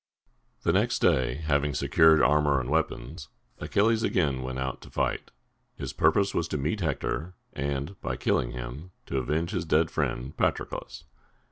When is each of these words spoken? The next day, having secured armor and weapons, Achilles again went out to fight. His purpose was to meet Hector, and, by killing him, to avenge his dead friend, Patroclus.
The 0.63 0.73
next 0.73 0.97
day, 0.97 1.35
having 1.35 1.75
secured 1.75 2.23
armor 2.23 2.59
and 2.59 2.71
weapons, 2.71 3.27
Achilles 3.59 4.01
again 4.01 4.41
went 4.41 4.57
out 4.57 4.81
to 4.81 4.89
fight. 4.89 5.29
His 5.75 5.93
purpose 5.93 6.33
was 6.33 6.47
to 6.47 6.57
meet 6.57 6.79
Hector, 6.81 7.35
and, 7.53 8.01
by 8.01 8.15
killing 8.15 8.49
him, 8.53 8.89
to 9.05 9.19
avenge 9.19 9.51
his 9.51 9.63
dead 9.63 9.91
friend, 9.91 10.35
Patroclus. 10.35 11.03